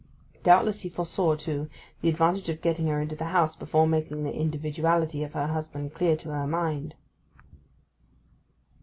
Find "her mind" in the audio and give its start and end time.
6.31-6.95